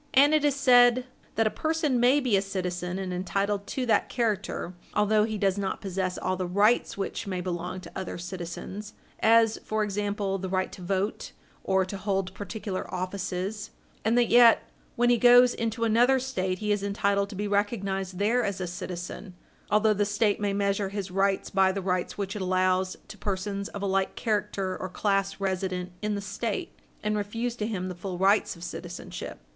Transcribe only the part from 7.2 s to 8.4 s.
may belong to other